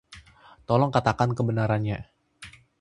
[0.67, 1.97] Tolong katakan kebenarannya.